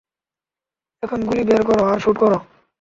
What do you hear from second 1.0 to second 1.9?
এখন গুলি বের করো,